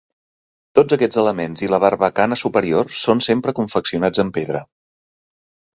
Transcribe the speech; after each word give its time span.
Tots 0.79 0.95
aquests 0.97 1.19
elements 1.25 1.63
i 1.65 1.69
la 1.73 1.81
barbacana 1.85 2.39
superior, 2.45 2.91
són 3.05 3.25
sempre 3.29 3.55
confeccionats 3.61 4.25
en 4.27 4.35
pedra. 4.41 4.65